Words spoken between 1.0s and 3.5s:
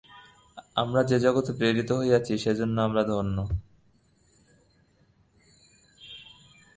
যে জগতে প্রেরিত হইয়াছি, সেজন্য আমরা ধন্য।